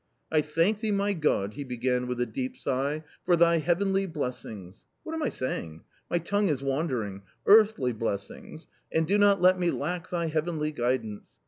"I 0.37 0.41
thank 0.41 0.79
thee, 0.79 0.89
my 0.89 1.13
God," 1.13 1.53
he 1.53 1.63
began 1.63 2.07
with 2.07 2.19
a 2.19 2.25
deep 2.25 2.57
sigh," 2.57 3.03
for 3.23 3.35
Thy 3.35 3.59
heavenly 3.59 4.07
blessings 4.07 4.87
What 5.03 5.13
am 5.13 5.21
I 5.21 5.29
saying! 5.29 5.83
my 6.09 6.17
tongue 6.17 6.49
is 6.49 6.63
wandering— 6.63 7.21
earthly 7.45 7.93
blessings, 7.93 8.65
and 8.91 9.05
do 9.05 9.19
not 9.19 9.41
let 9.41 9.59
me 9.59 9.69
lack 9.69 10.09
Thy 10.09 10.25
heavenly 10.25 10.71
guidance." 10.71 11.29